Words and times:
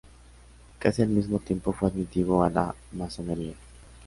Casi 0.79 1.03
al 1.03 1.09
mismo 1.09 1.37
tiempo 1.37 1.73
fue 1.73 1.87
admitido 1.89 2.41
a 2.43 2.49
la 2.49 2.73
masonería. 2.93 3.53